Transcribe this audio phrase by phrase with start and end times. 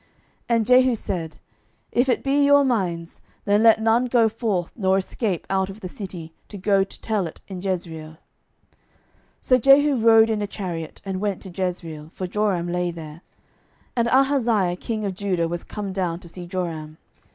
[0.49, 1.37] And Jehu said,
[1.91, 5.87] If it be your minds, then let none go forth nor escape out of the
[5.87, 8.13] city to go to tell it in Jezreel.
[8.13, 8.17] 12:009:016
[9.43, 13.21] So Jehu rode in a chariot, and went to Jezreel; for Joram lay there.
[13.95, 16.97] And Ahaziah king of Judah was come down to see Joram.